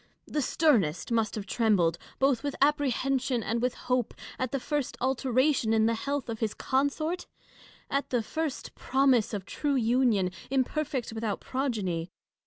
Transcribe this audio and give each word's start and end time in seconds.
The 0.25 0.41
sternest 0.41 1.11
must 1.11 1.35
have 1.35 1.45
trembled, 1.45 1.99
both 2.17 2.41
with 2.41 2.55
apprehension 2.59 3.43
and 3.43 3.61
with 3.61 3.75
hope, 3.75 4.15
at 4.39 4.51
the 4.51 4.59
first 4.59 4.97
alteration 4.99 5.73
in 5.73 5.85
the 5.85 5.93
health 5.93 6.27
of 6.27 6.39
his 6.39 6.55
consort; 6.55 7.27
at 7.87 8.09
the 8.09 8.23
first 8.23 8.73
promise 8.73 9.31
of 9.31 9.45
true 9.45 9.75
union, 9.75 10.31
imperfect 10.49 11.13
without 11.13 11.39
progeny. 11.39 12.09